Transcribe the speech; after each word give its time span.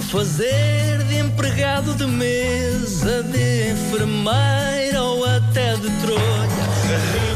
fazer 0.00 1.02
de 1.04 1.18
empregado 1.18 1.94
de 1.94 2.06
mesa, 2.06 3.22
de 3.22 3.70
enfermeira 3.70 5.02
ou 5.02 5.24
até 5.24 5.76
de 5.76 5.90
trolha. 6.00 7.29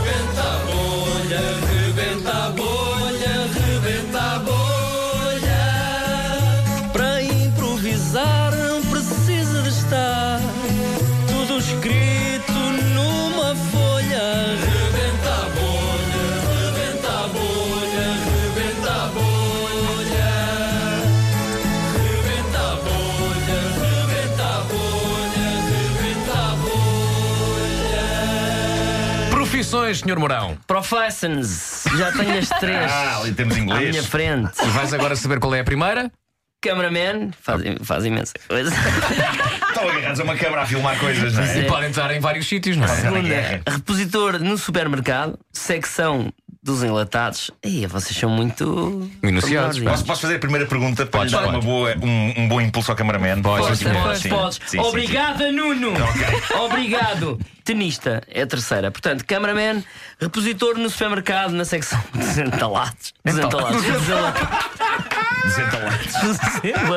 Profissões, 29.54 30.00
Sr. 30.00 30.18
Mourão. 30.18 30.58
Professions, 30.66 31.84
já 31.96 32.10
tenho 32.10 32.36
as 32.36 32.48
três 32.48 32.90
Ah, 32.90 33.18
ali 33.20 33.32
temos 33.32 33.54
à 33.56 33.60
minha 33.60 33.76
inglês. 33.76 34.06
frente. 34.06 34.50
E 34.60 34.68
vais 34.70 34.92
agora 34.92 35.14
saber 35.14 35.38
qual 35.38 35.54
é 35.54 35.60
a 35.60 35.64
primeira? 35.64 36.10
Cameraman, 36.60 37.30
faz, 37.40 37.62
faz 37.84 38.04
imensa 38.04 38.32
coisa. 38.48 38.72
Estão 39.68 39.88
agarrados 39.88 40.18
a 40.18 40.24
uma 40.24 40.34
câmara 40.34 40.62
a 40.62 40.66
filmar 40.66 40.98
coisas, 40.98 41.34
não 41.34 41.44
é? 41.44 41.60
E 41.60 41.66
pode 41.68 41.86
entrar 41.86 42.10
em 42.10 42.18
vários 42.18 42.48
sítios, 42.48 42.76
não 42.76 42.84
é? 42.84 42.88
Segunda 42.88 43.62
repositor 43.70 44.40
no 44.40 44.58
supermercado, 44.58 45.38
secção 45.52 46.32
dos 46.64 46.82
enlatados. 46.82 47.50
Ei, 47.62 47.86
vocês 47.86 48.18
são 48.18 48.30
muito. 48.30 49.08
Minuciosos. 49.22 49.82
Posso, 49.82 50.04
posso 50.06 50.22
fazer 50.22 50.36
a 50.36 50.38
primeira 50.38 50.64
pergunta 50.66 51.04
para 51.04 51.24
lhe 51.24 51.30
dar 51.30 51.46
uma 51.46 51.60
boa, 51.60 51.94
um, 52.02 52.32
um 52.42 52.48
bom 52.48 52.58
impulso 52.58 52.90
ao 52.90 52.96
cameraman? 52.96 53.42
Podes, 53.42 53.66
Podes, 53.66 53.78
sim, 53.78 53.92
podes, 53.92 54.20
Sim. 54.22 54.28
podes. 54.30 54.60
Sim, 54.64 54.78
sim, 54.78 54.78
Obrigada, 54.78 55.52
Nuno. 55.52 55.92
Obrigado. 56.64 57.38
Tenista 57.62 58.22
é 58.28 58.42
a 58.42 58.46
terceira. 58.46 58.90
Portanto, 58.90 59.24
cameraman, 59.26 59.82
repositor 60.18 60.78
no 60.78 60.88
supermercado, 60.88 61.52
na 61.52 61.66
secção 61.66 62.02
dos 62.14 62.38
entalados. 62.38 63.12
Dos 63.24 63.38
entalados. 63.38 63.82
Dos 63.84 64.08
enlatados. 64.08 64.64
Desentalados. 65.44 66.06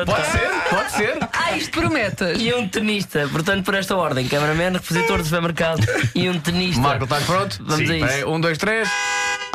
Pode 0.06 0.26
ser, 0.26 0.50
pode 0.70 0.92
ser. 0.92 1.18
Ah, 1.34 1.52
isto 1.56 1.70
prometas. 1.78 2.40
E 2.40 2.52
um 2.54 2.66
tenista, 2.66 3.28
portanto, 3.30 3.62
por 3.64 3.74
esta 3.74 3.94
ordem: 3.94 4.26
cameraman, 4.26 4.72
repositor 4.72 5.18
do 5.18 5.24
supermercado 5.24 5.86
e 6.14 6.26
um 6.30 6.40
tenista. 6.40 6.80
Marco, 6.80 7.04
estás 7.04 7.24
pronto? 7.24 7.58
Vamos 7.60 7.86
Sim, 7.86 7.92
a 7.92 7.96
isso. 7.96 8.06
Peraí, 8.06 8.24
Um, 8.24 8.40
dois, 8.40 8.56
três. 8.56 8.88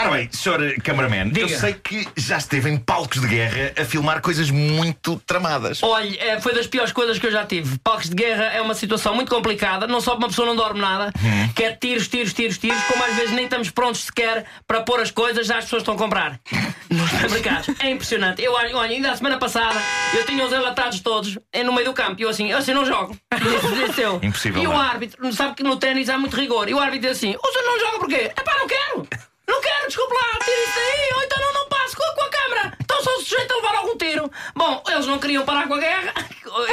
Ora 0.03 0.17
bem, 0.17 0.29
senhor 0.31 0.75
cameraman, 0.83 1.27
eu 1.27 1.47
Diga. 1.47 1.59
sei 1.59 1.73
que 1.73 2.07
já 2.17 2.37
esteve 2.37 2.69
em 2.69 2.77
palcos 2.77 3.21
de 3.21 3.27
guerra 3.27 3.71
a 3.79 3.85
filmar 3.85 4.21
coisas 4.21 4.49
muito 4.49 5.21
tramadas. 5.25 5.81
Olha, 5.81 6.17
é, 6.21 6.39
foi 6.41 6.53
das 6.53 6.67
piores 6.67 6.91
coisas 6.91 7.17
que 7.17 7.25
eu 7.27 7.31
já 7.31 7.45
tive. 7.45 7.77
Palcos 7.79 8.09
de 8.09 8.15
guerra 8.15 8.45
é 8.45 8.61
uma 8.61 8.73
situação 8.73 9.15
muito 9.15 9.33
complicada, 9.33 9.87
não 9.87 10.01
só 10.01 10.15
uma 10.15 10.27
pessoa 10.27 10.45
não 10.47 10.55
dorme 10.55 10.79
nada, 10.81 11.11
que 11.55 11.63
é 11.63 11.71
tiros, 11.75 12.07
tiros, 12.07 12.33
tiros, 12.33 12.57
tiros, 12.57 12.81
como 12.83 13.03
às 13.03 13.15
vezes 13.15 13.31
nem 13.31 13.45
estamos 13.45 13.69
prontos 13.69 14.01
sequer 14.05 14.45
para 14.67 14.81
pôr 14.81 14.99
as 14.99 15.09
coisas, 15.11 15.47
já 15.47 15.57
as 15.57 15.63
pessoas 15.65 15.81
estão 15.83 15.95
a 15.95 15.97
comprar 15.97 16.39
nos 16.89 17.09
supermercados. 17.09 17.69
É 17.79 17.89
impressionante. 17.89 18.41
Eu 18.41 18.53
olha, 18.53 18.77
ainda 18.81 19.11
a 19.11 19.15
semana 19.15 19.37
passada 19.37 19.79
eu 20.13 20.25
tinha 20.25 20.45
os 20.45 20.51
enlatados 20.51 20.99
todos 20.99 21.37
eh, 21.53 21.63
no 21.63 21.71
meio 21.73 21.85
do 21.87 21.93
campo 21.93 22.15
e 22.19 22.23
eu 22.23 22.29
assim, 22.29 22.51
eu 22.51 22.57
assim 22.57 22.73
não 22.73 22.85
jogo. 22.85 23.15
Disse, 23.33 23.85
disse 23.87 24.01
eu. 24.01 24.19
Impossível, 24.21 24.61
E 24.63 24.67
o 24.67 24.71
não. 24.71 24.79
árbitro, 24.79 25.31
sabe 25.33 25.55
que 25.55 25.63
no 25.63 25.77
ténis 25.77 26.09
há 26.09 26.17
muito 26.17 26.35
rigor, 26.35 26.67
e 26.69 26.73
o 26.73 26.79
árbitro 26.79 27.07
diz 27.09 27.17
assim: 27.17 27.35
o 27.41 27.51
senhor 27.51 27.65
não 27.65 27.79
joga 27.79 27.99
porquê? 27.99 28.31
É 28.35 28.41
pá, 28.41 28.53
não 28.57 28.67
quero! 28.67 29.07
Não 29.47 29.61
quero, 29.61 29.87
desculpe 29.87 30.13
lá, 30.13 30.39
tira 30.43 30.63
isso 30.63 30.79
aí, 30.79 31.13
ou 31.15 31.23
então 31.23 31.39
não, 31.41 31.53
não 31.53 31.67
passo 31.67 31.95
com, 31.97 32.15
com 32.15 32.21
a 32.23 32.29
câmara. 32.29 32.77
Então 32.81 33.03
sou 33.03 33.19
sujeito 33.19 33.51
a 33.51 33.55
levar 33.57 33.75
algum 33.75 33.97
tiro. 33.97 34.31
Bom, 34.55 34.83
eles 34.87 35.05
não 35.05 35.19
queriam 35.19 35.45
parar 35.45 35.67
com 35.67 35.73
a 35.75 35.79
guerra, 35.79 36.13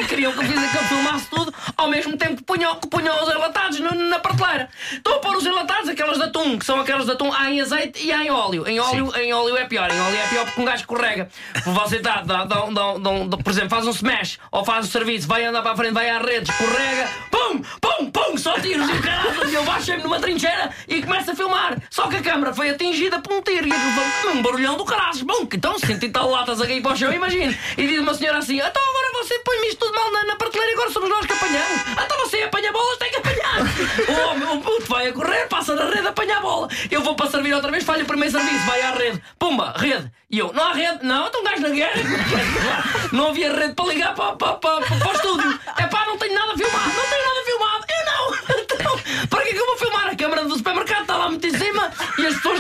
queriam 0.09 0.33
que 0.33 0.39
eu, 0.39 0.45
fizesse, 0.45 0.71
que 0.71 0.77
eu 0.79 0.89
filmasse 0.89 1.27
tudo, 1.31 1.55
ao 1.77 1.89
mesmo 1.89 2.17
tempo 2.17 2.37
que 2.37 2.43
punham, 2.43 2.75
que 2.77 2.89
punham 2.89 3.23
os 3.23 3.29
enlatados 3.29 3.81
no- 3.81 3.95
na 3.95 4.19
prateleira. 4.19 4.69
Estou 4.93 5.15
a 5.17 5.19
pôr 5.19 5.37
os 5.37 5.47
enlatados, 5.47 5.89
aquelas 5.89 6.19
de 6.19 6.25
atum, 6.25 6.59
que 6.59 6.65
são 6.65 6.81
aquelas 6.81 7.07
de 7.07 7.13
atum, 7.13 7.33
há 7.33 7.51
em 7.51 7.61
azeite 7.61 8.05
e 8.05 8.13
há 8.13 8.25
em 8.25 8.31
óleo. 8.31 8.67
Em 8.69 8.79
óleo, 8.81 9.13
em 9.17 9.33
óleo 9.33 9.57
é 9.57 9.65
pior, 9.65 9.91
em 9.91 10.01
óleo 10.01 10.17
é 10.17 10.27
pior 10.29 10.45
porque 10.47 10.61
um 10.61 10.65
gajo 10.65 10.81
escorrega. 10.81 11.29
Você 11.67 11.99
dá, 11.99 12.23
dá, 12.23 12.45
dá, 12.45 12.57
dá, 12.67 12.93
dá- 13.29 13.37
por 13.43 13.51
exemplo, 13.51 13.71
faz 13.71 13.87
um 13.87 13.91
smash 13.91 14.39
ou 14.51 14.65
faz 14.65 14.87
o 14.87 14.91
serviço, 14.91 15.27
vai 15.29 15.45
andar 15.45 15.63
para 15.63 15.73
a 15.73 15.77
frente, 15.77 15.93
vai 15.93 16.11
à 16.11 16.19
rede, 16.19 16.51
escorrega, 16.51 17.09
pum, 17.31 17.63
pum, 17.81 18.11
pum, 18.11 18.37
só 18.39 18.59
tiros 18.61 18.89
e 18.89 18.93
o 18.93 19.03
caralho. 19.03 19.51
E 19.51 19.55
eu 19.55 19.65
baixei-me 19.65 20.03
numa 20.03 20.21
trincheira 20.21 20.71
e 20.89 21.03
começo 21.03 21.31
a 21.31 21.35
filmar. 21.35 21.77
Só 21.91 22.07
que 22.09 22.17
a 22.17 22.23
câmara 22.23 22.53
foi 22.55 22.71
atingida 22.71 23.21
por 23.21 23.33
um 23.33 23.43
tiro 23.43 23.67
e 23.67 23.73
aquilo 23.73 23.93
foi 24.23 24.33
um 24.33 24.43
barulhão 24.43 24.77
do 24.77 24.85
caralho. 24.85 25.25
Bom, 25.25 25.47
então 25.53 25.79
senti 25.79 26.09
tal 26.09 26.31
latas 26.31 26.61
a 26.61 26.67
cair 26.67 26.83
para 26.83 26.93
o 26.93 26.97
chão, 26.97 27.13
imagina. 27.13 27.57
E 27.77 27.87
diz 27.87 27.99
uma 28.01 28.15
senhora 28.15 28.39
assim: 28.39 28.59
então 28.59 28.83
você 29.31 29.39
põe-me 29.39 29.69
isto 29.69 29.87
tudo 29.87 29.95
mal 29.95 30.11
na, 30.11 30.25
na 30.25 30.35
prateleira 30.35 30.73
e 30.73 30.75
agora 30.75 30.91
somos 30.91 31.09
nós 31.09 31.25
que 31.25 31.33
apanhamos. 31.33 31.83
Então 32.05 32.19
você 32.19 32.43
apanha 32.43 32.73
bolas, 32.73 32.99
tem 32.99 33.11
que 33.11 33.17
apanhar. 33.17 33.61
o 34.11 34.29
homem, 34.29 34.49
o 34.49 34.61
puto 34.61 34.87
vai 34.89 35.09
a 35.09 35.13
correr, 35.13 35.47
passa 35.47 35.77
na 35.77 35.85
rede, 35.85 36.09
apanha 36.09 36.39
a 36.39 36.41
bola. 36.41 36.69
Eu 36.91 37.01
vou 37.01 37.15
para 37.15 37.31
servir 37.31 37.55
outra 37.55 37.71
vez, 37.71 37.85
falha 37.85 38.03
o 38.03 38.07
primeiro 38.07 38.33
serviço, 38.33 38.67
vai 38.67 38.83
à 38.83 38.91
rede. 38.91 39.23
Pumba, 39.39 39.73
rede. 39.77 40.11
E 40.29 40.39
eu, 40.39 40.53
não 40.53 40.65
há 40.65 40.73
rede? 40.73 41.05
Não, 41.05 41.29
então 41.29 41.41
um 41.43 41.45
gajo 41.45 41.63
na 41.63 41.69
guerra. 41.69 42.03
Não 43.13 43.29
havia 43.29 43.53
rede 43.53 43.75
para 43.75 43.87
ligar 43.87 44.15
para, 44.15 44.37
para, 44.37 44.55
para, 44.55 44.87
para 44.87 45.09
o 45.09 45.13
estúdio. 45.13 45.61
É 45.77 45.87
pá, 45.89 46.07
não 46.07 46.17
tenho 46.17 46.33
nada 46.33 46.57
filmado, 46.57 46.93
não 46.95 47.05
tenho 47.05 47.25
nada 47.25 47.45
filmado. 47.45 47.85
Eu 47.89 48.05
não. 48.07 48.61
Então, 48.63 49.29
para 49.29 49.43
que 49.43 49.49
é 49.49 49.53
que 49.53 49.59
eu 49.59 49.67
vou 49.67 49.77
filmar? 49.77 50.07
A 50.07 50.15
câmara 50.15 50.45
do 50.45 50.57
supermercado 50.57 51.01
está 51.01 51.17
lá 51.17 51.29
muito 51.29 51.45
em 51.45 51.51
cima 51.51 51.91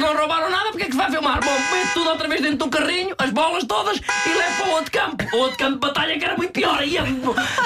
e 0.01 0.03
pessoas 0.03 0.15
não 0.15 0.17
roubaram 0.17 0.51
nada, 0.51 0.71
porque 0.71 0.85
é 0.85 0.87
que 0.87 0.93
se 0.93 0.97
vai 0.97 1.11
filmar? 1.11 1.41
Bom, 1.45 1.59
mete 1.73 1.93
tudo 1.93 2.11
outra 2.11 2.29
vez 2.29 2.41
dentro 2.41 2.57
do 2.59 2.69
carrinho, 2.69 3.15
as 3.19 3.31
bolas 3.31 3.65
todas 3.65 3.99
e 3.99 4.29
leva 4.31 4.57
para 4.57 4.67
o 4.67 4.71
outro 4.73 4.91
campo. 4.91 5.25
O 5.33 5.37
outro 5.39 5.59
campo 5.59 5.73
de 5.73 5.79
batalha 5.79 6.19
que 6.19 6.25
era 6.25 6.37
muito 6.37 6.53
pior. 6.53 6.83
Ia 6.83 7.05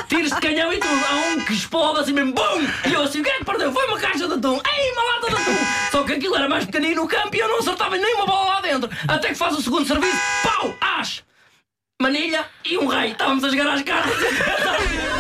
tiros 0.09 0.33
de 0.33 0.41
canhão 0.41 0.73
e 0.73 0.79
tudo. 0.79 1.05
Há 1.09 1.15
um 1.29 1.45
que 1.45 1.53
explode 1.53 2.01
assim 2.01 2.13
mesmo, 2.13 2.33
bum! 2.33 2.89
E 2.89 2.93
eu 2.93 3.03
assim, 3.03 3.21
o 3.21 3.25
que 3.25 3.31
é 3.31 3.39
que 3.39 3.45
perdeu? 3.45 3.73
Foi 3.73 3.87
uma 3.87 3.99
caixa 3.99 4.27
de 4.27 4.35
atum. 4.35 4.55
Ei, 4.55 4.93
uma 4.93 5.05
lata 5.05 5.29
de 5.29 5.35
atum! 5.37 5.59
Só 5.93 6.03
que 6.03 6.13
aquilo 6.15 6.37
era 6.37 6.49
mais 6.49 6.65
pequenino 6.65 7.03
no 7.03 7.09
campo 7.09 7.37
e 7.37 7.39
eu 7.39 7.49
não 7.49 7.59
acertava 7.59 7.97
nem 7.97 8.15
uma 8.15 8.27
bola 8.27 8.55
lá 8.55 8.61
dentro. 8.61 8.91
Até 9.07 9.29
que 9.29 9.35
faz 9.35 9.57
o 9.57 9.63
segundo 9.63 9.87
serviço, 9.87 10.19
pau, 10.43 10.75
as! 10.81 11.23
Manilha 12.03 12.45
e 12.65 12.77
um 12.77 12.87
rei. 12.87 13.13
Estávamos 13.13 13.45
a 13.45 13.49
jogar 13.49 13.75
às 13.75 13.83
cartas. 13.83 14.15